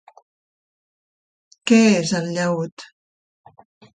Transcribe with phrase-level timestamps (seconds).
[1.71, 2.87] Què és el llaüt?